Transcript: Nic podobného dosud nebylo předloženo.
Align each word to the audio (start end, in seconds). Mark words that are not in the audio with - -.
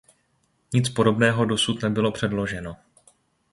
Nic 0.73 0.89
podobného 0.93 1.45
dosud 1.45 1.81
nebylo 1.83 2.11
předloženo. 2.11 2.75